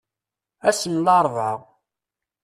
Ass 0.69 0.81
n 0.93 0.95
larebɛa. 1.05 1.51